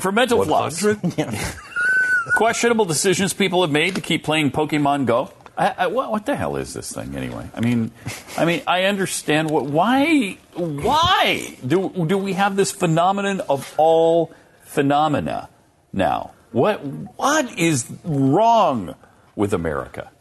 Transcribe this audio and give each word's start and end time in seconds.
For 0.00 0.12
mental 0.12 0.44
floss. 0.44 0.82
Questionable 2.36 2.84
decisions 2.84 3.32
people 3.32 3.62
have 3.62 3.70
made 3.70 3.96
to 3.96 4.00
keep 4.00 4.22
playing 4.22 4.52
Pokemon 4.52 5.06
Go. 5.06 5.32
I, 5.58 5.74
I, 5.76 5.86
what, 5.88 6.12
what 6.12 6.24
the 6.24 6.36
hell 6.36 6.54
is 6.54 6.72
this 6.72 6.92
thing 6.92 7.16
anyway? 7.16 7.50
I 7.52 7.60
mean, 7.60 7.90
I 8.36 8.44
mean, 8.44 8.62
I 8.64 8.84
understand 8.84 9.50
what. 9.50 9.66
Why? 9.66 10.38
Why 10.54 11.56
do 11.66 12.06
do 12.06 12.16
we 12.16 12.34
have 12.34 12.54
this 12.54 12.70
phenomenon 12.70 13.40
of 13.48 13.74
all 13.76 14.32
phenomena 14.62 15.48
now? 15.92 16.30
What 16.52 16.84
what 17.16 17.58
is 17.58 17.90
wrong 18.04 18.94
with 19.34 19.52
America 19.52 20.12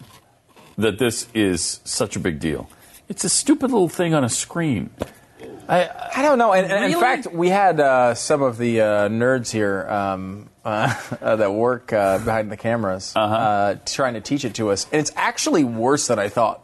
that 0.78 0.98
this 0.98 1.28
is 1.36 1.82
such 1.84 2.16
a 2.16 2.20
big 2.20 2.40
deal? 2.40 2.68
It's 3.10 3.24
a 3.24 3.30
stupid 3.30 3.72
little 3.72 3.90
thing 3.90 4.14
on 4.14 4.24
a 4.24 4.30
screen. 4.30 4.90
I, 5.70 5.90
I 6.16 6.22
don't 6.22 6.38
know. 6.38 6.54
And, 6.54 6.66
and 6.72 6.82
Really? 6.82 6.94
in 6.94 7.00
fact, 7.00 7.28
we 7.34 7.50
had 7.50 7.80
uh, 7.80 8.14
some 8.16 8.42
of 8.42 8.58
the 8.58 8.82
uh, 8.82 8.86
nerds 9.10 9.52
here 9.52 9.86
um, 9.90 10.50
uh, 10.66 11.36
that 11.36 11.54
work 11.54 11.92
uh, 11.94 12.20
behind 12.20 12.52
the 12.52 12.58
cameras 12.58 13.14
Uh-huh. 13.16 13.34
uh 13.36 13.76
trying 13.86 14.14
to 14.16 14.22
teach 14.22 14.46
it 14.46 14.56
to 14.56 14.70
us, 14.72 14.88
and 14.92 15.00
it's 15.00 15.12
actually 15.16 15.64
worse 15.64 16.08
than 16.08 16.20
I 16.20 16.30
thought. 16.30 16.64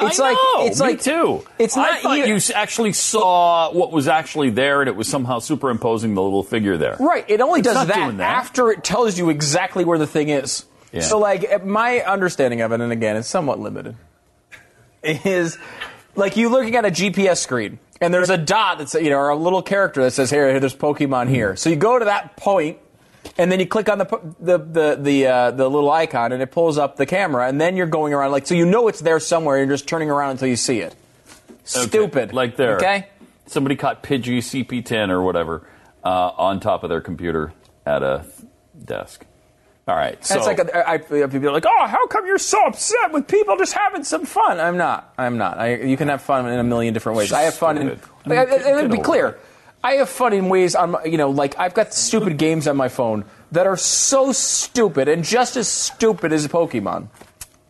It's 0.00 0.20
I 0.20 0.28
like 0.28 0.34
know, 0.36 0.66
it's 0.66 0.80
me 0.80 0.86
like 0.86 1.02
too. 1.02 1.44
It's 1.58 1.76
I 1.76 1.82
not 1.90 2.00
thought 2.00 2.18
even- 2.18 2.30
you 2.30 2.40
actually 2.54 2.92
saw 2.92 3.72
what 3.72 3.90
was 3.90 4.06
actually 4.06 4.50
there, 4.50 4.80
and 4.80 4.88
it 4.88 4.94
was 4.94 5.08
somehow 5.08 5.40
superimposing 5.40 6.14
the 6.14 6.22
little 6.22 6.44
figure 6.44 6.76
there. 6.76 6.96
Right. 7.00 7.24
It 7.28 7.40
only 7.40 7.60
It's 7.60 7.68
does 7.68 7.88
that, 7.88 8.16
that. 8.16 8.20
after 8.20 8.70
it 8.70 8.84
tells 8.84 9.18
you 9.18 9.28
exactly 9.28 9.84
where 9.84 9.98
the 9.98 10.06
thing 10.06 10.28
is. 10.28 10.64
Yeah. 10.92 11.00
So, 11.00 11.18
like, 11.18 11.64
my 11.66 12.00
understanding 12.00 12.60
of 12.60 12.70
it, 12.72 12.80
and 12.80 12.92
again, 12.92 13.16
it's 13.16 13.26
somewhat 13.28 13.58
limited, 13.58 13.96
is 15.08 15.58
like 16.14 16.36
you 16.36 16.48
looking 16.48 16.76
at 16.76 16.84
a 16.84 16.90
GPS 16.90 17.38
screen, 17.38 17.78
and 18.00 18.12
there's 18.12 18.30
a 18.30 18.36
dot 18.36 18.78
that's 18.78 18.94
you 18.94 19.10
know, 19.10 19.18
or 19.18 19.28
a 19.30 19.36
little 19.36 19.62
character 19.62 20.02
that 20.02 20.12
says, 20.12 20.30
"Here, 20.30 20.58
there's 20.60 20.74
Pokemon 20.76 21.28
here." 21.28 21.56
So 21.56 21.70
you 21.70 21.76
go 21.76 21.98
to 21.98 22.06
that 22.06 22.36
point, 22.36 22.78
and 23.36 23.50
then 23.50 23.60
you 23.60 23.66
click 23.66 23.88
on 23.88 23.98
the 23.98 24.04
the 24.40 24.58
the 24.58 24.98
the, 25.00 25.26
uh, 25.26 25.50
the 25.52 25.68
little 25.68 25.90
icon, 25.90 26.32
and 26.32 26.42
it 26.42 26.50
pulls 26.50 26.78
up 26.78 26.96
the 26.96 27.06
camera, 27.06 27.48
and 27.48 27.60
then 27.60 27.76
you're 27.76 27.86
going 27.86 28.12
around 28.12 28.32
like 28.32 28.46
so 28.46 28.54
you 28.54 28.66
know 28.66 28.88
it's 28.88 29.00
there 29.00 29.20
somewhere. 29.20 29.58
You're 29.58 29.66
just 29.66 29.88
turning 29.88 30.10
around 30.10 30.32
until 30.32 30.48
you 30.48 30.56
see 30.56 30.80
it. 30.80 30.94
Okay, 31.76 31.88
Stupid. 31.88 32.32
Like 32.32 32.56
there. 32.56 32.76
Okay. 32.76 33.08
Somebody 33.46 33.76
caught 33.76 34.02
Pidgey 34.02 34.38
CP10 34.38 35.08
or 35.08 35.22
whatever 35.22 35.66
uh, 36.04 36.32
on 36.36 36.60
top 36.60 36.82
of 36.82 36.90
their 36.90 37.00
computer 37.00 37.52
at 37.86 38.02
a 38.02 38.24
desk. 38.84 39.24
All 39.88 39.96
right. 39.96 40.22
So 40.24 40.36
it's 40.36 40.46
like 40.46 40.58
a, 40.58 40.88
I, 40.88 40.92
I- 40.94 40.98
people 40.98 41.48
are 41.48 41.52
like, 41.52 41.64
oh, 41.66 41.86
how 41.86 42.06
come 42.08 42.26
you're 42.26 42.38
so 42.38 42.62
upset 42.66 43.10
with 43.10 43.26
people 43.26 43.56
just 43.56 43.72
having 43.72 44.04
some 44.04 44.26
fun? 44.26 44.60
I'm 44.60 44.76
not. 44.76 45.12
I'm 45.16 45.38
not. 45.38 45.58
I, 45.58 45.76
you 45.76 45.96
can 45.96 46.08
have 46.08 46.20
fun 46.22 46.46
in 46.46 46.58
a 46.58 46.62
million 46.64 46.92
different 46.94 47.16
ways. 47.16 47.32
I 47.32 47.42
have 47.42 47.54
fun 47.54 47.78
in. 47.78 47.88
Stupid. 47.98 48.08
Like, 48.26 48.38
I- 48.38 48.42
and 48.54 48.62
to 48.82 48.88
get 48.88 48.90
be 48.90 48.98
clear. 49.02 49.38
I 49.82 49.92
have 49.94 50.08
fun 50.08 50.32
in 50.34 50.48
ways 50.50 50.74
on 50.74 50.90
my, 50.90 51.04
you 51.04 51.16
know, 51.18 51.30
like 51.30 51.58
I've 51.58 51.72
got 51.72 51.94
stupid 51.94 52.36
games 52.36 52.66
on 52.68 52.76
my 52.76 52.88
phone 52.88 53.24
that 53.52 53.66
are 53.66 53.76
so 53.76 54.32
stupid 54.32 55.08
and 55.08 55.24
just 55.24 55.56
as 55.56 55.68
stupid 55.68 56.32
as 56.32 56.46
Pokemon. 56.48 57.08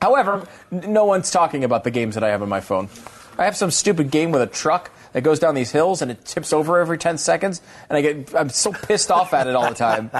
However, 0.02 0.46
n- 0.72 0.92
no 0.92 1.04
one's 1.04 1.30
talking 1.30 1.64
about 1.64 1.84
the 1.84 1.90
games 1.90 2.14
that 2.14 2.24
I 2.24 2.30
have 2.30 2.40
on 2.42 2.48
my 2.48 2.60
phone. 2.60 2.88
I 3.36 3.44
have 3.44 3.56
some 3.56 3.70
stupid 3.70 4.10
game 4.10 4.32
with 4.32 4.40
a 4.42 4.46
truck 4.46 4.90
that 5.12 5.20
goes 5.20 5.38
down 5.38 5.54
these 5.54 5.70
hills 5.70 6.00
and 6.02 6.10
it 6.10 6.24
tips 6.24 6.52
over 6.52 6.78
every 6.78 6.98
10 6.98 7.18
seconds 7.18 7.60
and 7.88 7.96
I 7.96 8.00
get 8.00 8.34
I'm 8.34 8.48
so 8.48 8.72
pissed 8.72 9.10
off 9.10 9.32
at 9.34 9.46
it 9.46 9.54
all 9.54 9.68
the 9.68 9.74
time. 9.74 10.10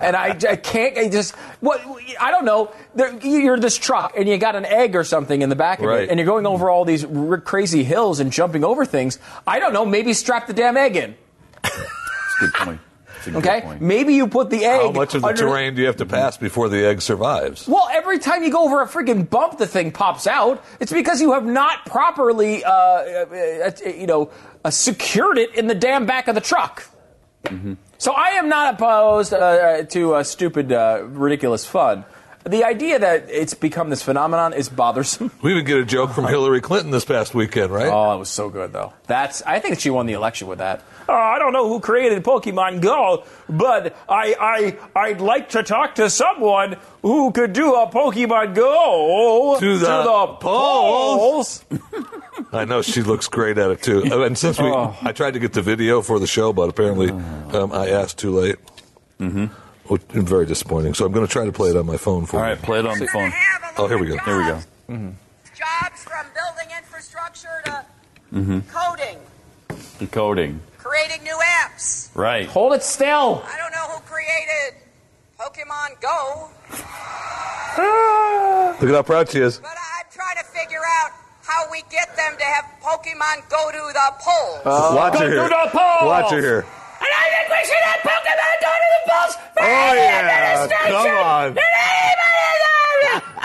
And 0.00 0.16
I, 0.16 0.28
I 0.48 0.56
can't 0.56 0.96
I 0.96 1.08
just 1.10 1.34
what 1.60 1.80
I 2.18 2.30
don't 2.30 2.44
know. 2.46 2.72
There, 2.94 3.14
you're 3.22 3.58
this 3.60 3.76
truck 3.76 4.14
and 4.16 4.26
you 4.28 4.38
got 4.38 4.56
an 4.56 4.64
egg 4.64 4.96
or 4.96 5.04
something 5.04 5.42
in 5.42 5.48
the 5.50 5.56
back 5.56 5.80
of 5.80 5.84
Right. 5.86 6.04
it 6.04 6.08
and 6.10 6.18
you're 6.18 6.26
going 6.26 6.46
over 6.46 6.70
all 6.70 6.84
these 6.86 7.04
r- 7.04 7.38
crazy 7.38 7.84
hills 7.84 8.18
and 8.18 8.32
jumping 8.32 8.64
over 8.64 8.84
things. 8.86 9.18
I 9.46 9.58
don't 9.60 9.72
know, 9.74 9.84
maybe 9.84 10.12
strap 10.14 10.46
the 10.46 10.54
damn 10.54 10.76
egg 10.78 10.96
in. 10.96 11.14
That's 11.62 11.76
a 11.76 12.40
good 12.40 12.52
point. 12.54 12.80
That's 13.12 13.26
a 13.26 13.30
good 13.32 13.46
Okay? 13.46 13.60
point. 13.60 13.82
Maybe 13.82 14.14
you 14.14 14.26
put 14.26 14.48
the 14.48 14.64
egg 14.64 14.80
How 14.80 14.92
much 14.92 15.14
of 15.14 15.20
the 15.20 15.28
under- 15.28 15.42
terrain 15.42 15.74
do 15.74 15.82
you 15.82 15.86
have 15.88 15.96
to 15.96 16.06
pass 16.06 16.38
before 16.38 16.70
the 16.70 16.82
egg 16.86 17.02
survives? 17.02 17.68
Well, 17.68 17.86
every 17.92 18.18
time 18.18 18.42
you 18.42 18.50
go 18.50 18.64
over 18.64 18.80
a 18.80 18.86
freaking 18.88 19.28
bump, 19.28 19.58
the 19.58 19.66
thing 19.66 19.92
pops 19.92 20.26
out. 20.26 20.64
It's 20.80 20.90
because 20.92 21.20
you 21.20 21.32
have 21.34 21.44
not 21.44 21.84
properly, 21.84 22.64
uh, 22.64 22.70
uh, 22.72 23.26
uh, 23.86 23.88
you 23.90 24.06
know, 24.06 24.30
uh, 24.64 24.70
secured 24.70 25.36
it 25.36 25.54
in 25.54 25.66
the 25.66 25.74
damn 25.74 26.06
back 26.06 26.28
of 26.28 26.34
the 26.34 26.40
truck. 26.40 26.86
So 28.00 28.12
I 28.12 28.28
am 28.30 28.48
not 28.48 28.74
opposed 28.74 29.34
uh, 29.34 29.36
uh, 29.36 29.82
to 29.82 30.14
uh, 30.14 30.22
stupid, 30.22 30.72
uh, 30.72 31.02
ridiculous 31.04 31.66
fun. 31.66 32.06
The 32.48 32.64
idea 32.64 32.98
that 32.98 33.28
it's 33.28 33.52
become 33.52 33.90
this 33.90 34.02
phenomenon 34.02 34.54
is 34.54 34.70
bothersome. 34.70 35.30
We 35.42 35.52
even 35.52 35.66
get 35.66 35.76
a 35.76 35.84
joke 35.84 36.12
from 36.12 36.26
Hillary 36.26 36.62
Clinton 36.62 36.92
this 36.92 37.04
past 37.04 37.34
weekend, 37.34 37.70
right? 37.70 37.92
Oh, 37.92 38.14
it 38.14 38.18
was 38.18 38.30
so 38.30 38.48
good 38.48 38.72
though. 38.72 38.94
That's 39.06 39.42
I 39.42 39.58
think 39.58 39.80
she 39.80 39.90
won 39.90 40.06
the 40.06 40.14
election 40.14 40.48
with 40.48 40.60
that. 40.60 40.82
Uh, 41.06 41.12
I 41.12 41.38
don't 41.38 41.52
know 41.52 41.68
who 41.68 41.78
created 41.80 42.24
Pokemon 42.24 42.80
Go, 42.80 43.24
but 43.50 43.94
I 44.08 44.34
I 44.40 44.78
I'd 44.98 45.20
like 45.20 45.50
to 45.50 45.62
talk 45.62 45.96
to 45.96 46.08
someone 46.08 46.78
who 47.02 47.32
could 47.32 47.52
do 47.52 47.74
a 47.74 47.86
Pokemon 47.86 48.54
Go 48.54 49.58
To 49.60 49.78
the 49.78 50.36
polls. 50.40 51.62
I 52.52 52.64
know 52.64 52.82
she 52.82 53.02
looks 53.02 53.28
great 53.28 53.58
at 53.58 53.70
it 53.70 53.82
too. 53.82 54.02
Uh, 54.10 54.22
And 54.24 54.36
since 54.38 54.58
we, 54.58 54.66
Oh. 54.66 54.96
I 55.02 55.12
tried 55.12 55.32
to 55.34 55.40
get 55.40 55.52
the 55.52 55.62
video 55.62 56.02
for 56.02 56.18
the 56.18 56.26
show, 56.26 56.52
but 56.52 56.68
apparently 56.68 57.10
um, 57.10 57.72
I 57.72 57.88
asked 57.90 58.18
too 58.18 58.30
late. 58.38 58.56
Mm-hmm. 59.18 59.46
Which 59.92 60.02
is 60.14 60.22
very 60.24 60.46
disappointing. 60.46 60.94
So 60.94 61.04
I'm 61.04 61.12
going 61.12 61.26
to 61.26 61.32
try 61.32 61.44
to 61.44 61.52
play 61.52 61.70
it 61.70 61.76
on 61.76 61.84
my 61.86 61.96
phone 61.96 62.24
for 62.24 62.38
All 62.38 62.44
you. 62.44 62.50
right, 62.50 62.62
play 62.62 62.78
it 62.78 62.86
on 62.86 62.98
the 62.98 63.08
phone. 63.08 63.32
Oh, 63.76 63.88
here 63.88 63.98
we 63.98 64.06
go. 64.06 64.16
Here 64.18 64.38
we 64.38 64.44
go. 64.44 64.60
Jobs 65.56 66.04
from 66.04 66.26
building 66.34 66.74
infrastructure 66.76 67.48
to 67.66 67.84
Mm-hmm. 68.32 68.60
coding, 68.70 69.18
Decoding. 69.98 70.60
creating 70.78 71.24
new 71.24 71.36
apps. 71.64 72.08
Right. 72.14 72.46
Hold 72.46 72.74
it 72.74 72.84
still. 72.84 73.42
I 73.44 73.56
don't 73.58 73.72
know 73.72 73.88
who 73.88 74.00
created 74.02 74.80
Pokemon 75.36 76.00
Go, 76.00 76.48
Look 78.80 78.88
at 78.88 78.94
how 78.94 79.02
proud 79.02 79.28
she 79.28 79.40
is. 79.40 79.58
but 79.58 79.70
we 81.70 81.82
get 81.90 82.14
them 82.16 82.36
to 82.38 82.44
have 82.44 82.64
Pokemon 82.82 83.48
go 83.48 83.70
to 83.70 83.92
the 83.92 84.08
polls. 84.20 84.64
Watch 84.64 85.14
her 85.18 85.24
to 85.24 85.30
here. 85.30 85.48
the 85.48 85.68
polls. 85.70 86.04
Watch 86.06 86.30
her 86.32 86.40
here. 86.40 86.60
and 86.60 87.12
I 87.12 87.24
think 87.30 87.48
we 87.48 87.64
should 87.64 87.84
have 87.84 88.00
Pokemon 88.00 88.54
go 88.60 88.72
to 88.74 88.88
the 88.94 89.02
polls 89.10 89.34
for 89.54 89.62
Oh 89.62 89.90
any 89.90 90.00
yeah, 90.00 90.18
administration. 90.20 90.92
come 90.92 91.24
on. 91.24 91.56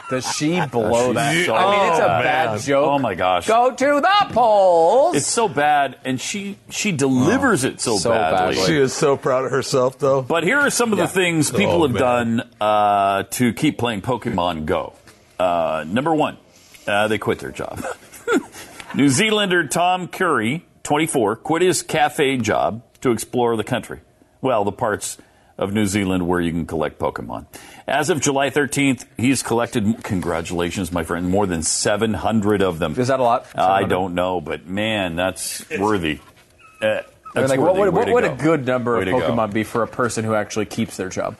Does 0.07 0.31
she 0.35 0.63
blow 0.67 1.13
that? 1.13 1.33
She's 1.33 1.49
I 1.49 1.71
mean, 1.71 1.89
it's 1.89 1.99
a 1.99 2.05
bad. 2.05 2.23
bad 2.23 2.61
joke. 2.61 2.87
Oh 2.87 2.99
my 2.99 3.15
gosh. 3.15 3.47
Go 3.47 3.71
to 3.71 3.85
the 4.01 4.33
polls. 4.33 5.15
It's 5.15 5.25
so 5.25 5.49
bad, 5.49 5.97
and 6.05 6.21
she 6.21 6.57
she 6.69 6.91
delivers 6.91 7.63
it 7.63 7.81
so, 7.81 7.97
so 7.97 8.11
badly. 8.11 8.55
badly. 8.55 8.67
She 8.67 8.77
is 8.79 8.93
so 8.93 9.17
proud 9.17 9.45
of 9.45 9.51
herself, 9.51 9.97
though. 9.97 10.21
But 10.21 10.43
here 10.43 10.59
are 10.59 10.69
some 10.69 10.91
of 10.91 10.99
the 10.99 11.07
things 11.07 11.49
people 11.49 11.81
Oh, 11.83 11.87
have 11.87 11.93
man. 11.93 12.37
done 12.37 12.49
uh, 12.61 13.23
to 13.23 13.51
keep 13.53 13.79
playing 13.79 14.01
Pokemon 14.03 14.67
Go. 14.67 14.93
Uh, 15.39 15.83
number 15.87 16.13
one, 16.13 16.37
uh, 16.85 17.07
they 17.07 17.17
quit 17.17 17.39
their 17.39 17.51
job. 17.51 17.83
New 18.95 19.09
Zealander 19.09 19.67
Tom 19.67 20.07
Currie, 20.07 20.66
24, 20.84 21.35
quit 21.35 21.61
his 21.61 21.81
cafe 21.81 22.37
job 22.37 22.81
to 23.02 23.11
explore 23.11 23.58
the 23.58 23.64
country. 23.66 23.99
Well, 24.40 24.64
the 24.64 24.72
parts 24.72 25.17
of 25.58 25.73
New 25.73 25.85
Zealand 25.85 26.25
where 26.29 26.40
you 26.40 26.52
can 26.52 26.66
collect 26.66 26.97
Pokemon. 26.97 27.46
As 27.87 28.09
of 28.09 28.22
July 28.22 28.52
13th, 28.52 29.03
he's 29.17 29.43
collected, 29.43 30.02
congratulations, 30.03 30.93
my 30.93 31.03
friend, 31.03 31.29
more 31.29 31.46
than 31.46 31.61
700 31.61 32.61
of 32.61 32.79
them. 32.79 32.97
Is 32.97 33.09
that 33.09 33.19
a 33.19 33.23
lot? 33.23 33.46
I 33.53 33.84
don't 33.84 34.16
know, 34.16 34.40
but 34.40 34.66
man, 34.66 35.17
that's 35.17 35.69
worthy. 35.78 36.22
Uh, 36.81 37.02
that's 37.34 37.49
like, 37.49 37.59
what 37.59 37.75
worthy. 37.75 37.91
would, 37.91 38.08
Way 38.08 38.14
what 38.14 38.23
would 38.23 38.29
go. 38.29 38.34
a 38.34 38.37
good 38.37 38.66
number 38.66 38.97
Way 38.97 39.02
of. 39.02 39.08
Pokemon 39.08 39.52
be 39.52 39.66
for 39.66 39.84
a 39.84 39.87
person 39.87 40.23
who 40.23 40.35
actually 40.35 40.67
keeps 40.67 40.96
their 40.96 41.09
job? 41.09 41.35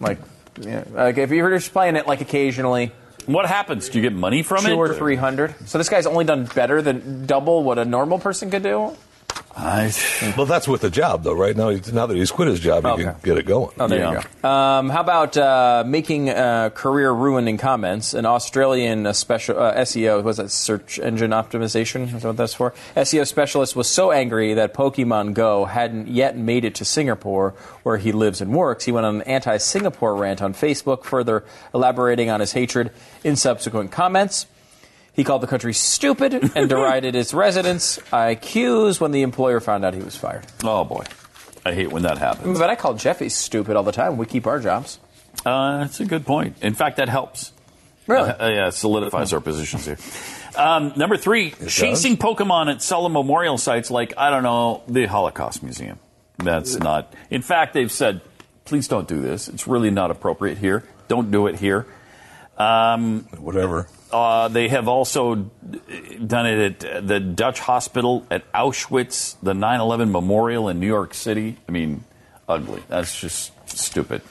Like, 0.00 0.18
yeah, 0.58 0.84
like 0.92 1.18
if 1.18 1.30
you're 1.30 1.50
just 1.50 1.72
playing 1.72 1.96
it 1.96 2.06
like 2.06 2.22
occasionally, 2.22 2.90
What 3.26 3.46
happens? 3.46 3.88
Do 3.88 3.98
you 3.98 4.02
get 4.02 4.12
money 4.12 4.42
from 4.42 4.64
it? 4.66 4.70
two 4.70 4.76
or 4.76 4.94
three 4.94 5.16
hundred. 5.16 5.54
So 5.68 5.78
this 5.78 5.88
guy's 5.88 6.06
only 6.06 6.24
done 6.24 6.46
better 6.46 6.82
than 6.82 7.26
double 7.26 7.62
what 7.62 7.78
a 7.78 7.84
normal 7.84 8.18
person 8.18 8.50
could 8.50 8.62
do. 8.62 8.96
I, 9.56 9.92
Well, 10.36 10.46
that's 10.46 10.68
with 10.68 10.80
the 10.80 10.90
job, 10.90 11.24
though, 11.24 11.34
right? 11.34 11.56
Now, 11.56 11.70
now 11.92 12.06
that 12.06 12.16
he's 12.16 12.30
quit 12.30 12.48
his 12.48 12.60
job, 12.60 12.84
he 12.84 12.90
Okay. 12.90 13.02
can 13.02 13.14
get 13.22 13.36
it 13.36 13.46
going. 13.46 13.70
Oh, 13.80 13.88
there 13.88 13.98
Yeah. 13.98 14.12
you 14.12 14.20
go. 14.42 14.48
Um, 14.48 14.88
how 14.90 15.00
about 15.00 15.36
uh, 15.36 15.82
making 15.86 16.30
uh, 16.30 16.70
career-ruining 16.72 17.58
comments? 17.58 18.14
An 18.14 18.26
Australian 18.26 19.06
uh, 19.06 19.12
special 19.12 19.58
uh, 19.58 19.74
SEO, 19.74 20.22
was 20.22 20.36
that 20.36 20.50
search 20.52 20.98
engine 21.00 21.32
optimization? 21.32 22.04
Is 22.14 22.22
that 22.22 22.28
what 22.28 22.36
that's 22.36 22.54
for? 22.54 22.72
SEO 22.96 23.26
specialist 23.26 23.74
was 23.74 23.88
so 23.88 24.12
angry 24.12 24.54
that 24.54 24.72
Pokemon 24.72 25.34
Go 25.34 25.64
hadn't 25.64 26.08
yet 26.08 26.36
made 26.38 26.64
it 26.64 26.74
to 26.76 26.84
Singapore, 26.84 27.52
where 27.82 27.96
he 27.96 28.12
lives 28.12 28.40
and 28.40 28.54
works. 28.54 28.84
He 28.84 28.92
went 28.92 29.04
on 29.04 29.16
an 29.16 29.22
anti-Singapore 29.22 30.14
rant 30.14 30.40
on 30.40 30.54
Facebook, 30.54 31.04
further 31.04 31.44
elaborating 31.74 32.30
on 32.30 32.38
his 32.40 32.52
hatred 32.52 32.90
in 33.24 33.34
subsequent 33.36 33.90
comments. 33.90 34.46
He 35.12 35.24
called 35.24 35.42
the 35.42 35.46
country 35.46 35.74
stupid 35.74 36.52
and 36.56 36.68
derided 36.68 37.14
its 37.16 37.34
residents' 37.34 37.98
IQs 38.12 39.00
when 39.00 39.10
the 39.10 39.22
employer 39.22 39.60
found 39.60 39.84
out 39.84 39.94
he 39.94 40.00
was 40.02 40.16
fired. 40.16 40.46
oh 40.64 40.84
boy, 40.84 41.04
I 41.64 41.72
hate 41.74 41.90
when 41.92 42.02
that 42.04 42.18
happens. 42.18 42.58
But 42.58 42.70
I 42.70 42.76
call 42.76 42.94
Jeffy 42.94 43.28
stupid 43.28 43.76
all 43.76 43.82
the 43.82 43.92
time. 43.92 44.16
We 44.16 44.26
keep 44.26 44.46
our 44.46 44.60
jobs. 44.60 44.98
Uh, 45.44 45.78
that's 45.78 46.00
a 46.00 46.04
good 46.04 46.24
point. 46.26 46.56
In 46.62 46.74
fact, 46.74 46.96
that 46.98 47.08
helps. 47.08 47.52
Really? 48.06 48.30
Uh, 48.30 48.48
yeah, 48.48 48.70
solidifies 48.70 49.32
our 49.32 49.40
positions 49.40 49.84
here. 49.86 49.98
Um, 50.56 50.92
number 50.96 51.16
three, 51.16 51.52
chasing 51.68 52.16
Pokemon 52.16 52.70
at 52.72 52.82
solemn 52.82 53.12
memorial 53.12 53.56
sites 53.56 53.90
like, 53.90 54.14
I 54.16 54.30
don't 54.30 54.42
know, 54.42 54.82
the 54.88 55.06
Holocaust 55.06 55.62
Museum. 55.62 55.98
That's 56.38 56.76
not. 56.76 57.14
In 57.30 57.42
fact, 57.42 57.72
they've 57.74 57.92
said, 57.92 58.20
please 58.64 58.88
don't 58.88 59.06
do 59.06 59.20
this. 59.22 59.48
It's 59.48 59.66
really 59.68 59.90
not 59.90 60.10
appropriate 60.10 60.58
here. 60.58 60.82
Don't 61.08 61.30
do 61.30 61.46
it 61.46 61.56
here. 61.56 61.86
Um, 62.60 63.20
Whatever. 63.38 63.88
uh, 64.12 64.48
they 64.48 64.68
have 64.68 64.86
also 64.86 65.50
done 66.26 66.46
it 66.46 66.84
at 66.84 67.06
the 67.08 67.20
Dutch 67.20 67.60
hospital 67.60 68.26
at 68.30 68.50
Auschwitz, 68.52 69.36
the 69.42 69.54
9 69.54 69.80
11 69.80 70.12
memorial 70.12 70.68
in 70.68 70.78
New 70.80 70.86
York 70.86 71.14
City. 71.14 71.56
I 71.68 71.72
mean, 71.72 72.04
ugly. 72.48 72.82
That's 72.88 73.18
just 73.18 73.52
stupid. 73.68 74.22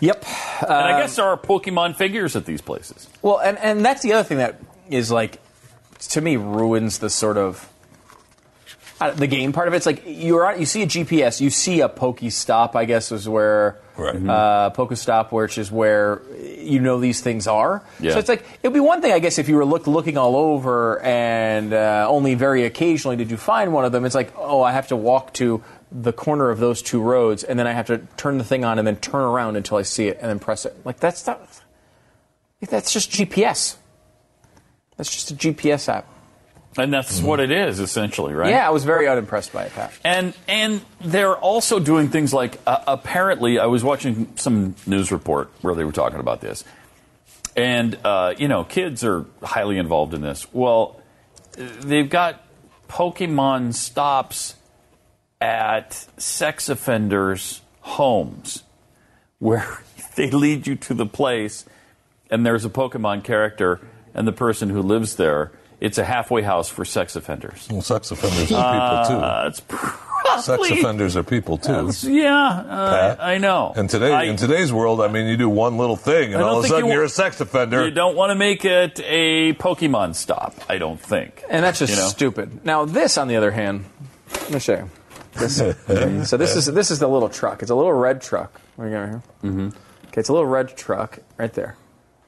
Yep. 0.00 0.24
and 0.62 0.70
I 0.72 1.00
guess 1.00 1.16
there 1.16 1.24
are 1.24 1.38
Pokemon 1.38 1.96
figures 1.96 2.36
at 2.36 2.44
these 2.44 2.60
places. 2.60 3.08
Well, 3.22 3.38
and, 3.38 3.58
and 3.58 3.84
that's 3.84 4.02
the 4.02 4.12
other 4.12 4.24
thing 4.24 4.38
that 4.38 4.60
is 4.88 5.10
like, 5.10 5.40
to 6.10 6.20
me, 6.20 6.36
ruins 6.36 6.98
the 6.98 7.10
sort 7.10 7.38
of 7.38 7.68
uh, 9.00 9.10
the 9.12 9.26
game 9.26 9.52
part 9.52 9.68
of 9.68 9.74
it. 9.74 9.78
It's 9.78 9.86
like 9.86 10.02
you're 10.06 10.46
on, 10.46 10.58
you 10.60 10.66
see 10.66 10.82
a 10.82 10.86
GPS, 10.86 11.40
you 11.40 11.50
see 11.50 11.80
a 11.80 11.88
Pokestop. 11.88 12.74
I 12.74 12.84
guess 12.84 13.12
is 13.12 13.28
where 13.28 13.78
Right. 13.98 14.14
uh, 14.14 14.70
Pokestop, 14.74 15.32
which 15.32 15.56
is 15.56 15.72
where 15.72 16.20
you 16.38 16.80
know 16.80 17.00
these 17.00 17.20
things 17.22 17.46
are. 17.46 17.82
Yeah. 17.98 18.12
So 18.12 18.18
it's 18.18 18.28
like 18.28 18.44
it'd 18.62 18.74
be 18.74 18.80
one 18.80 19.00
thing, 19.00 19.12
I 19.12 19.18
guess, 19.20 19.38
if 19.38 19.48
you 19.48 19.56
were 19.56 19.64
look, 19.64 19.86
looking 19.86 20.18
all 20.18 20.36
over 20.36 21.00
and 21.00 21.72
uh, 21.72 22.06
only 22.08 22.34
very 22.34 22.64
occasionally 22.64 23.16
did 23.16 23.30
you 23.30 23.36
find 23.38 23.72
one 23.72 23.84
of 23.86 23.92
them. 23.92 24.04
It's 24.04 24.14
like, 24.14 24.32
oh, 24.36 24.60
I 24.62 24.72
have 24.72 24.88
to 24.88 24.96
walk 24.96 25.32
to 25.34 25.62
the 25.90 26.12
corner 26.12 26.50
of 26.50 26.58
those 26.58 26.82
two 26.82 27.00
roads, 27.00 27.42
and 27.44 27.58
then 27.58 27.66
I 27.66 27.72
have 27.72 27.86
to 27.86 27.98
turn 28.18 28.36
the 28.38 28.44
thing 28.44 28.64
on 28.64 28.78
and 28.78 28.86
then 28.86 28.96
turn 28.96 29.22
around 29.22 29.56
until 29.56 29.78
I 29.78 29.82
see 29.82 30.08
it 30.08 30.18
and 30.20 30.28
then 30.28 30.38
press 30.40 30.66
it. 30.66 30.76
Like 30.84 31.00
that's 31.00 31.26
not. 31.26 31.40
That's 32.68 32.92
just 32.92 33.10
GPS. 33.12 33.76
That's 34.96 35.10
just 35.10 35.30
a 35.30 35.34
GPS 35.34 35.88
app. 35.88 36.06
And 36.78 36.92
that's 36.92 37.20
what 37.20 37.40
it 37.40 37.50
is, 37.50 37.80
essentially, 37.80 38.34
right? 38.34 38.50
Yeah, 38.50 38.66
I 38.66 38.70
was 38.70 38.84
very 38.84 39.08
unimpressed 39.08 39.52
by 39.52 39.64
it, 39.64 39.72
Pat. 39.72 39.92
And 40.04 40.34
and 40.46 40.82
they're 41.00 41.36
also 41.36 41.78
doing 41.78 42.08
things 42.08 42.34
like 42.34 42.58
uh, 42.66 42.78
apparently 42.86 43.58
I 43.58 43.66
was 43.66 43.82
watching 43.82 44.36
some 44.36 44.74
news 44.86 45.10
report 45.10 45.50
where 45.62 45.74
they 45.74 45.84
were 45.84 45.92
talking 45.92 46.20
about 46.20 46.40
this, 46.40 46.64
and 47.56 47.98
uh, 48.04 48.34
you 48.36 48.48
know 48.48 48.64
kids 48.64 49.04
are 49.04 49.24
highly 49.42 49.78
involved 49.78 50.14
in 50.14 50.20
this. 50.20 50.46
Well, 50.52 51.00
they've 51.56 52.08
got 52.08 52.44
Pokemon 52.88 53.74
stops 53.74 54.56
at 55.40 56.06
sex 56.16 56.68
offenders' 56.68 57.60
homes 57.80 58.62
where 59.38 59.78
they 60.16 60.30
lead 60.30 60.66
you 60.66 60.76
to 60.76 60.94
the 60.94 61.06
place 61.06 61.64
and 62.30 62.44
there's 62.44 62.64
a 62.64 62.70
Pokemon 62.70 63.24
character 63.24 63.80
and 64.14 64.26
the 64.26 64.32
person 64.32 64.70
who 64.70 64.82
lives 64.82 65.16
there. 65.16 65.52
It's 65.80 65.98
a 65.98 66.04
halfway 66.04 66.42
house 66.42 66.68
for 66.68 66.84
sex 66.84 67.16
offenders. 67.16 67.68
Well, 67.70 67.82
sex 67.82 68.10
offenders 68.10 68.50
are 68.50 69.04
people, 69.06 69.22
Uh, 69.22 69.44
it's 69.48 69.60
too. 69.60 69.66
probably, 69.76 70.68
Sex 70.70 70.80
offenders 70.80 71.16
are 71.16 71.22
people, 71.22 71.58
too. 71.58 71.90
Yeah, 72.10 72.32
uh, 72.34 73.16
I 73.20 73.38
know. 73.38 73.72
And 73.76 73.88
today, 73.88 74.12
I- 74.12 74.22
in 74.24 74.36
today's 74.36 74.72
world, 74.72 75.00
I 75.02 75.08
mean, 75.08 75.26
you 75.26 75.36
do 75.36 75.48
one 75.50 75.76
little 75.76 75.94
thing, 75.96 76.32
and 76.34 76.42
all 76.42 76.58
of 76.58 76.64
a 76.64 76.68
sudden 76.68 76.86
you 76.86 76.92
you 76.94 77.00
are 77.00 77.04
a 77.04 77.08
sex 77.08 77.40
offender. 77.40 77.84
you 77.84 77.90
don't 77.90 78.16
want 78.16 78.30
to 78.30 78.34
make 78.34 78.64
it 78.64 78.98
a 79.04 79.52
Pokemon 79.54 80.14
stop. 80.14 80.54
I 80.68 80.78
don't 80.78 80.98
think. 81.00 81.42
And 81.48 81.62
that's 81.64 81.78
just 81.78 81.92
You 81.94 81.98
know? 82.00 82.08
stupid. 82.08 82.64
Now, 82.64 82.86
this, 82.86 83.18
on 83.18 83.28
the 83.28 83.36
other 83.36 83.50
hand, 83.50 83.84
let 84.32 84.50
me 84.52 84.58
show 84.60 84.74
you. 84.76 84.90
This, 85.34 85.56
so 86.30 86.36
this 86.38 86.56
is 86.56 86.64
this 86.66 86.90
is 86.90 86.98
the 86.98 87.08
little 87.08 87.28
truck. 87.28 87.60
It's 87.60 87.70
a 87.70 87.74
little 87.74 87.92
red 87.92 88.22
truck. 88.22 88.58
What 88.76 88.86
are 88.86 88.88
you 88.88 88.94
got 88.96 89.08
here? 89.08 89.22
Mm-hmm. 89.44 89.66
Okay, 90.08 90.20
it's 90.20 90.30
a 90.30 90.32
little 90.32 90.48
red 90.48 90.74
truck 90.76 91.18
right 91.36 91.52
there. 91.52 91.76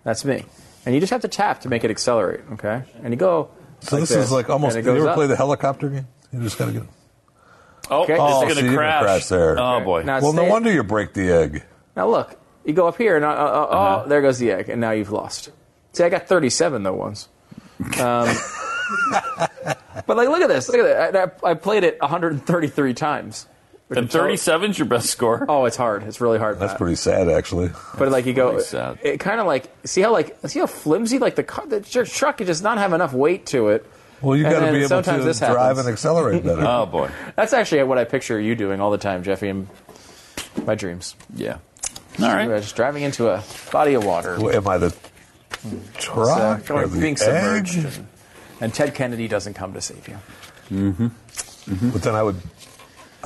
That's 0.04 0.24
me. 0.26 0.44
And 0.88 0.94
you 0.94 1.00
just 1.02 1.10
have 1.10 1.20
to 1.20 1.28
tap 1.28 1.60
to 1.60 1.68
make 1.68 1.84
it 1.84 1.90
accelerate. 1.90 2.40
Okay, 2.54 2.82
and 3.02 3.12
you 3.12 3.18
go. 3.18 3.50
so 3.80 3.96
like 3.96 4.08
this 4.08 4.10
is 4.12 4.32
like 4.32 4.48
almost. 4.48 4.74
and 4.74 4.86
You 4.86 4.96
ever 4.96 5.08
up. 5.10 5.16
play 5.16 5.26
the 5.26 5.36
helicopter 5.36 5.90
game? 5.90 6.06
You 6.32 6.40
just 6.40 6.56
got 6.56 6.64
to 6.66 6.72
get. 6.72 6.82
Oh, 7.90 8.04
Okay. 8.04 8.14
it's 8.14 8.22
Oh, 8.24 8.40
going 8.40 8.54
so 8.54 8.60
to 8.62 8.66
you 8.70 8.74
crash. 8.74 9.02
crash 9.02 9.26
there. 9.26 9.58
Oh 9.60 9.80
boy. 9.84 10.02
Now, 10.04 10.22
Well, 10.22 10.32
no 10.32 10.44
stay- 10.44 10.50
wonder 10.50 10.72
you 10.72 10.82
break 10.82 11.12
the 11.12 11.30
egg. 11.30 11.62
Now 11.94 12.08
look, 12.08 12.34
you 12.64 12.72
go 12.72 12.88
up 12.88 12.96
here, 12.96 13.16
and 13.16 13.24
uh, 13.26 13.28
uh, 13.28 13.32
uh, 13.32 13.36
Uh-huh. 13.36 14.02
oh, 14.04 14.08
there 14.08 14.22
goes 14.22 14.38
the 14.38 14.50
egg, 14.50 14.70
and 14.70 14.80
now 14.80 14.92
you've 14.92 15.12
lost. 15.12 15.50
See, 15.92 16.04
I 16.04 16.08
got 16.08 16.26
37 16.26 16.82
though 16.84 16.94
once. 16.94 17.28
Um, 18.00 18.34
but 20.06 20.16
like, 20.16 20.28
look 20.30 20.40
at 20.40 20.48
this. 20.48 20.68
Look 20.70 20.78
at 20.78 21.12
that. 21.12 21.38
I, 21.44 21.50
I 21.50 21.54
played 21.54 21.84
it 21.84 22.00
133 22.00 22.94
times. 22.94 23.46
Which 23.88 23.96
and 23.98 24.04
I'm 24.04 24.08
37 24.10 24.70
is 24.72 24.78
your 24.78 24.86
best 24.86 25.08
score. 25.10 25.46
Oh, 25.48 25.64
it's 25.64 25.76
hard. 25.76 26.02
It's 26.02 26.20
really 26.20 26.38
hard. 26.38 26.58
That's 26.58 26.72
Pat. 26.74 26.78
pretty 26.78 26.96
sad, 26.96 27.28
actually. 27.28 27.70
But 27.98 28.10
like 28.10 28.26
you 28.26 28.34
go, 28.34 28.50
really 28.50 28.62
sad. 28.62 28.98
it 29.02 29.18
kind 29.18 29.40
of 29.40 29.46
like 29.46 29.70
see 29.84 30.02
how 30.02 30.12
like 30.12 30.36
see 30.46 30.60
how 30.60 30.66
flimsy 30.66 31.18
like 31.18 31.36
the 31.36 31.42
car, 31.42 31.66
the 31.66 31.80
tr- 31.80 32.02
truck 32.04 32.36
does 32.38 32.60
not 32.60 32.76
have 32.78 32.92
enough 32.92 33.12
weight 33.14 33.46
to 33.46 33.68
it. 33.68 33.86
Well, 34.20 34.36
you 34.36 34.44
And 34.44 34.52
got 34.52 34.58
to 34.60 34.64
then 34.66 34.74
be 34.74 34.78
able 34.80 34.88
sometimes 34.88 35.20
to 35.22 35.24
this 35.26 35.38
drive 35.38 35.56
happens. 35.56 35.78
and 35.80 35.88
accelerate 35.88 36.44
better. 36.44 36.62
Oh 36.66 36.86
boy. 36.86 37.10
That's 37.36 37.52
actually 37.52 37.82
what 37.84 37.98
I 37.98 38.04
picture 38.04 38.38
you 38.38 38.54
doing 38.54 38.80
all 38.80 38.90
the 38.90 38.98
time, 38.98 39.22
Jeffy, 39.22 39.48
in 39.48 39.68
my 40.66 40.74
dreams. 40.74 41.14
Yeah. 41.34 41.58
All 42.20 42.26
right. 42.26 42.46
You're 42.48 42.58
just 42.58 42.76
driving 42.76 43.04
into 43.04 43.28
a 43.28 43.42
body 43.72 43.94
of 43.94 44.04
water. 44.04 44.36
Well, 44.40 44.54
Am 44.54 44.66
I 44.68 44.76
the 44.78 44.90
hmm. 45.62 45.76
uh, 45.76 45.98
truck 45.98 46.70
or 46.70 46.86
the 46.88 47.00
being 47.00 47.16
submerged, 47.16 47.78
egg? 47.78 47.84
and, 47.86 48.06
and 48.60 48.74
Ted 48.74 48.94
Kennedy 48.94 49.28
doesn't 49.28 49.54
come 49.54 49.72
to 49.74 49.80
save 49.80 50.06
you. 50.08 50.18
Mm-hmm. 50.70 51.06
Mm-hmm. 51.06 51.90
But 51.90 52.02
then 52.02 52.14
I 52.16 52.22
would, 52.24 52.36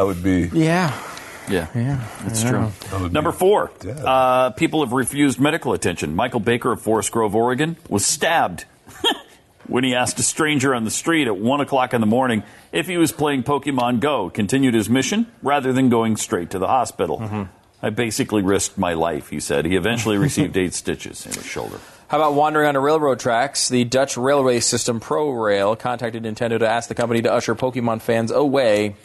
I 0.02 0.04
would 0.04 0.20
be. 0.24 0.50
Yeah, 0.52 1.00
Yeah. 1.48 1.68
yeah, 1.76 2.04
That's 2.24 2.42
true. 2.42 2.72
I 2.92 3.06
Number 3.06 3.30
four, 3.30 3.70
uh, 3.86 4.50
people 4.50 4.82
have 4.82 4.92
refused 4.92 5.38
medical 5.38 5.74
attention. 5.74 6.16
Michael 6.16 6.40
Baker 6.40 6.72
of 6.72 6.80
Forest 6.80 7.12
Grove, 7.12 7.36
Oregon, 7.36 7.76
was 7.88 8.04
stabbed 8.04 8.64
when 9.68 9.84
he 9.84 9.94
asked 9.94 10.18
a 10.18 10.24
stranger 10.24 10.74
on 10.74 10.82
the 10.82 10.90
street 10.90 11.28
at 11.28 11.36
1 11.36 11.60
o'clock 11.60 11.94
in 11.94 12.00
the 12.00 12.06
morning 12.08 12.42
if 12.72 12.88
he 12.88 12.96
was 12.96 13.12
playing 13.12 13.44
Pokemon 13.44 14.00
Go, 14.00 14.28
continued 14.28 14.74
his 14.74 14.90
mission 14.90 15.30
rather 15.40 15.72
than 15.72 15.88
going 15.88 16.16
straight 16.16 16.50
to 16.50 16.58
the 16.58 16.66
hospital. 16.66 17.20
Mm-hmm. 17.20 17.42
I 17.80 17.90
basically 17.90 18.42
risked 18.42 18.76
my 18.76 18.94
life, 18.94 19.28
he 19.28 19.38
said. 19.38 19.64
He 19.64 19.76
eventually 19.76 20.18
received 20.28 20.56
eight 20.56 20.74
stitches 20.74 21.26
in 21.26 21.32
his 21.32 21.46
shoulder. 21.46 21.78
How 22.08 22.18
about 22.18 22.34
wandering 22.34 22.66
on 22.66 22.76
onto 22.76 22.84
railroad 22.84 23.20
tracks? 23.20 23.68
The 23.68 23.84
Dutch 23.84 24.16
railway 24.16 24.58
system 24.58 24.98
ProRail 24.98 25.78
contacted 25.78 26.24
Nintendo 26.24 26.58
to 26.58 26.68
ask 26.68 26.88
the 26.88 26.96
company 26.96 27.22
to 27.22 27.32
usher 27.32 27.54
Pokemon 27.54 28.02
fans 28.02 28.32
away 28.32 28.96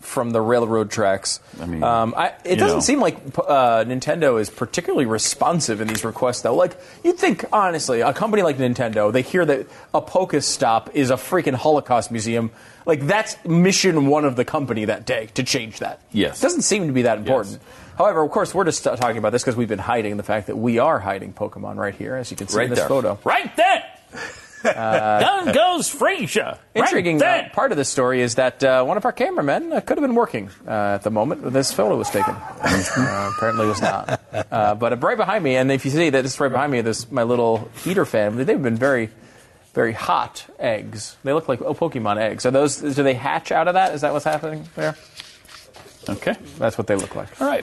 from 0.00 0.30
the 0.30 0.40
railroad 0.40 0.90
tracks. 0.90 1.40
I 1.60 1.66
mean, 1.66 1.82
um, 1.82 2.14
I, 2.16 2.32
it 2.44 2.56
doesn't 2.56 2.78
know. 2.78 2.80
seem 2.80 3.00
like 3.00 3.16
uh, 3.38 3.84
Nintendo 3.84 4.40
is 4.40 4.50
particularly 4.50 5.06
responsive 5.06 5.80
in 5.80 5.88
these 5.88 6.04
requests, 6.04 6.40
though. 6.42 6.54
Like 6.54 6.76
you'd 7.04 7.18
think, 7.18 7.44
honestly, 7.52 8.00
a 8.00 8.12
company 8.12 8.42
like 8.42 8.56
Nintendo, 8.58 9.12
they 9.12 9.22
hear 9.22 9.44
that 9.44 9.66
a 9.94 10.00
Pokestop 10.02 10.94
is 10.94 11.10
a 11.10 11.14
freaking 11.16 11.54
Holocaust 11.54 12.10
museum. 12.10 12.50
Like 12.86 13.06
that's 13.06 13.36
mission 13.44 14.06
one 14.06 14.24
of 14.24 14.36
the 14.36 14.44
company 14.44 14.86
that 14.86 15.04
day 15.06 15.28
to 15.34 15.42
change 15.42 15.80
that. 15.80 16.00
Yes. 16.12 16.38
it 16.40 16.42
doesn't 16.42 16.62
seem 16.62 16.86
to 16.86 16.92
be 16.92 17.02
that 17.02 17.18
important. 17.18 17.58
However, 17.98 18.22
of 18.22 18.30
course, 18.30 18.54
we're 18.54 18.64
just 18.64 18.82
talking 18.82 19.18
about 19.18 19.32
this 19.32 19.42
because 19.42 19.56
we've 19.56 19.68
been 19.68 19.78
hiding 19.78 20.16
the 20.16 20.22
fact 20.22 20.46
that 20.46 20.56
we 20.56 20.78
are 20.78 20.98
hiding 20.98 21.34
Pokemon 21.34 21.76
right 21.76 21.94
here, 21.94 22.16
as 22.16 22.30
you 22.30 22.36
can 22.38 22.48
see 22.48 22.56
Right 22.56 22.64
in 22.64 22.70
this 22.70 22.78
there. 22.78 22.88
photo. 22.88 23.18
Right 23.24 23.54
there! 23.56 23.84
Down 24.62 25.52
goes 25.52 25.88
Frazier. 25.88 26.58
Intriguing 26.74 27.18
Right 27.18 27.46
uh, 27.46 27.48
part 27.54 27.72
of 27.72 27.78
this 27.78 27.88
story 27.88 28.20
is 28.20 28.36
that 28.36 28.62
uh, 28.62 28.84
one 28.84 28.96
of 28.96 29.04
our 29.04 29.12
cameramen 29.12 29.72
uh, 29.72 29.80
could 29.80 29.98
have 29.98 30.06
been 30.06 30.14
working 30.14 30.50
uh, 30.66 30.70
at 30.70 31.02
the 31.02 31.10
moment 31.10 31.42
when 31.42 31.52
this 31.52 31.72
photo 31.72 31.96
was 31.96 32.10
taken. 32.10 32.34
uh, 32.34 33.30
apparently, 33.36 33.66
was 33.66 33.80
not. 33.80 34.20
Uh, 34.32 34.74
but 34.74 34.92
uh, 34.92 34.96
right 34.96 35.16
behind 35.16 35.44
me, 35.44 35.56
and 35.56 35.70
if 35.72 35.84
you 35.84 35.90
see 35.90 36.10
that 36.10 36.22
this 36.22 36.38
right 36.40 36.50
behind 36.50 36.72
me, 36.72 36.80
this 36.80 37.10
my 37.10 37.22
little 37.22 37.70
heater 37.82 38.04
family. 38.04 38.44
They've 38.44 38.62
been 38.62 38.76
very, 38.76 39.10
very 39.74 39.92
hot 39.92 40.46
eggs. 40.58 41.16
They 41.24 41.32
look 41.32 41.48
like 41.48 41.60
oh, 41.62 41.74
Pokemon 41.74 42.18
eggs. 42.18 42.46
Are 42.46 42.50
those? 42.50 42.78
Do 42.78 43.02
they 43.02 43.14
hatch 43.14 43.52
out 43.52 43.68
of 43.68 43.74
that? 43.74 43.94
Is 43.94 44.02
that 44.02 44.12
what's 44.12 44.24
happening 44.24 44.68
there? 44.76 44.96
Okay. 46.08 46.36
That's 46.58 46.78
what 46.78 46.86
they 46.86 46.96
look 46.96 47.14
like. 47.14 47.40
All 47.40 47.46
right. 47.46 47.62